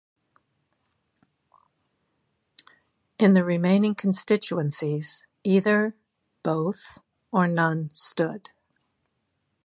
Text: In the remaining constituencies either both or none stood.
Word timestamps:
In 3.19 3.33
the 3.33 3.43
remaining 3.43 3.93
constituencies 3.93 5.27
either 5.43 5.95
both 6.41 6.97
or 7.31 7.47
none 7.47 7.91
stood. 7.93 8.49